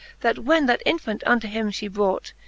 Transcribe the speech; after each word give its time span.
That 0.21 0.39
when 0.39 0.65
that 0.65 0.81
infant 0.83 1.21
unto 1.27 1.47
him 1.47 1.69
fhe 1.69 1.91
brought. 1.91 2.33